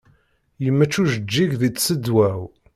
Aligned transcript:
Yemmečč 0.63 0.93
ujeǧǧig 1.01 1.51
di 1.61 1.69
tseḍwa-w. 1.71 2.39